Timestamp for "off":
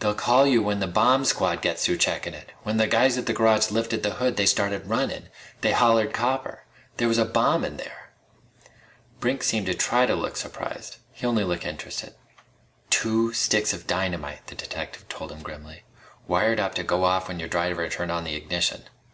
17.04-17.26